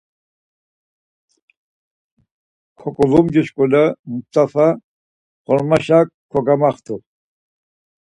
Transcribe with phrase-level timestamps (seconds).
[2.79, 4.67] Koǩolumcu şuǩule Must̆afa
[5.45, 5.99] ğormaşa
[6.31, 6.95] kogamaxt̆u.